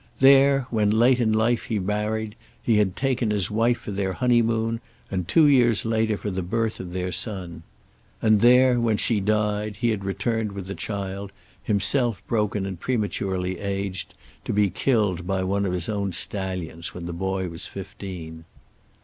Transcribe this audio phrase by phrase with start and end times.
[0.19, 4.81] There, when late in life he married, he had taken his wife for their honeymoon
[5.11, 7.61] and two years later, for the birth of their son.
[8.19, 13.59] And there, when she died, he had returned with the child, himself broken and prematurely
[13.59, 18.45] aged, to be killed by one of his own stallions when the boy was fifteen.